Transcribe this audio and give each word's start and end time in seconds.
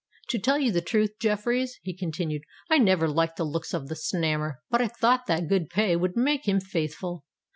"To 0.29 0.39
tell 0.39 0.57
you 0.57 0.71
the 0.71 0.81
truth, 0.81 1.19
Jeffreys," 1.19 1.77
he 1.83 1.95
continued, 1.95 2.41
"I 2.71 2.79
never 2.79 3.07
liked 3.07 3.35
the 3.35 3.43
looks 3.43 3.71
of 3.71 3.87
the 3.87 3.93
Snammer: 3.93 4.55
but 4.71 4.81
I 4.81 4.87
thought 4.87 5.27
that 5.27 5.47
good 5.47 5.69
pay 5.69 5.95
would 5.95 6.17
make 6.17 6.47
him 6.47 6.59
faithful. 6.59 7.23